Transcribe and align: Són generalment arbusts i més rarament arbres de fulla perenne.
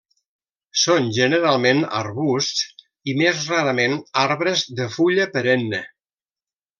Són 0.83 1.09
generalment 1.17 1.83
arbusts 1.99 2.87
i 3.13 3.17
més 3.21 3.43
rarament 3.53 3.97
arbres 4.25 4.65
de 4.81 4.89
fulla 4.99 5.29
perenne. 5.37 5.83